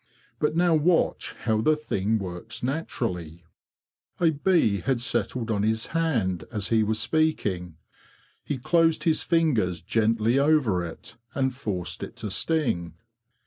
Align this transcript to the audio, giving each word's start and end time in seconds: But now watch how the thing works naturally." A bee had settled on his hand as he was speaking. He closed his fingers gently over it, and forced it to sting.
But 0.39 0.55
now 0.55 0.73
watch 0.73 1.33
how 1.43 1.61
the 1.61 1.75
thing 1.75 2.17
works 2.17 2.63
naturally." 2.63 3.45
A 4.19 4.31
bee 4.31 4.79
had 4.79 4.99
settled 4.99 5.51
on 5.51 5.61
his 5.61 5.85
hand 5.93 6.43
as 6.51 6.69
he 6.69 6.81
was 6.81 6.99
speaking. 6.99 7.75
He 8.43 8.57
closed 8.57 9.03
his 9.03 9.21
fingers 9.21 9.79
gently 9.79 10.39
over 10.39 10.83
it, 10.83 11.17
and 11.35 11.53
forced 11.55 12.01
it 12.01 12.15
to 12.15 12.31
sting. 12.31 12.95